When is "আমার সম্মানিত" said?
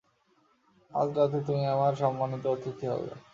1.67-2.43